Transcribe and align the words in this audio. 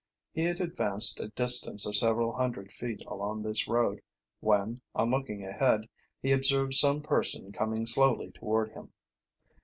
He 0.33 0.45
had 0.45 0.59
advanced 0.59 1.19
a 1.19 1.27
distance 1.27 1.85
of 1.85 1.95
several 1.95 2.33
hundred 2.35 2.71
feet 2.71 3.05
along 3.05 3.43
this 3.43 3.67
road 3.67 4.01
when, 4.39 4.81
on 4.95 5.11
looking 5.11 5.45
ahead, 5.45 5.87
he 6.23 6.31
observed 6.31 6.73
some 6.73 7.03
person 7.03 7.51
coming 7.51 7.85
slowly 7.85 8.31
toward 8.31 8.71
him. 8.71 8.93